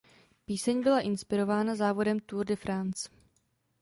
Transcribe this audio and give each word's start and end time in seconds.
Píseň 0.45 0.83
byla 0.83 0.99
inspirována 1.01 1.75
závodem 1.75 2.19
Tour 2.19 2.45
de 2.45 2.55
France. 2.55 3.09